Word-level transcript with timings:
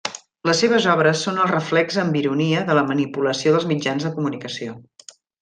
Les 0.49 0.61
seves 0.63 0.85
obres 0.93 1.19
són 1.27 1.37
el 1.43 1.49
reflex 1.51 1.99
amb 2.05 2.17
ironia 2.21 2.63
de 2.71 2.79
la 2.79 2.85
manipulació 2.93 3.55
dels 3.57 3.69
mitjans 3.75 4.09
de 4.09 4.13
comunicació. 4.19 4.77